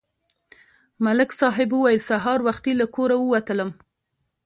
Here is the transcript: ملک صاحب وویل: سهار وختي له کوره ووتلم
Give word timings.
ملک 1.05 1.29
صاحب 1.41 1.69
وویل: 1.73 2.01
سهار 2.09 2.39
وختي 2.47 2.71
له 2.79 2.85
کوره 2.95 3.17
ووتلم 3.19 3.69